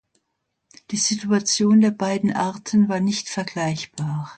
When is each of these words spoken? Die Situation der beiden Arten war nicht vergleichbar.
Die 0.89 0.97
Situation 0.97 1.79
der 1.79 1.91
beiden 1.91 2.33
Arten 2.33 2.89
war 2.89 2.99
nicht 2.99 3.29
vergleichbar. 3.29 4.29